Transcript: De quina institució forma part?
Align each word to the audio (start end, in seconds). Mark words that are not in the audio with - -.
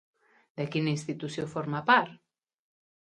De 0.61 0.65
quina 0.75 0.93
institució 0.93 1.45
forma 1.53 1.83
part? 1.91 2.17